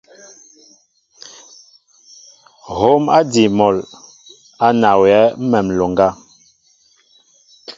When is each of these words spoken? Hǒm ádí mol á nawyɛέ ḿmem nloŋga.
Hǒm 2.75 3.03
ádí 3.17 3.43
mol 3.57 3.77
á 4.65 4.67
nawyɛέ 4.81 5.23
ḿmem 5.39 5.67
nloŋga. 5.73 6.09